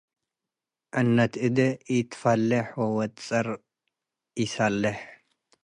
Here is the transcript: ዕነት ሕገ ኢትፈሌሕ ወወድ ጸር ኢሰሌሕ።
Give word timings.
ዕነት 0.97 1.33
ሕገ 1.43 1.57
ኢትፈሌሕ 1.95 2.67
ወወድ 2.81 3.13
ጸር 3.27 3.47
ኢሰሌሕ። 4.43 4.97